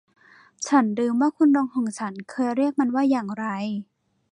[0.67, 3.45] ฉันลืมว่าคุณลุงของฉันเคยเรียกมันว่าอย่างไร